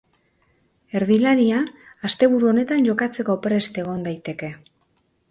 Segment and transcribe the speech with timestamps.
[0.99, 1.59] Erdilaria,
[2.09, 4.49] asteburu honetan jokatzeko prest egon daiteke.